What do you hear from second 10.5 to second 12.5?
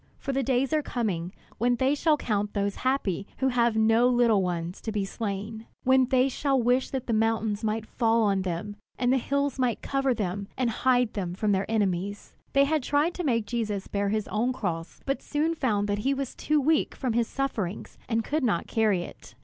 and hide them from their enemies!"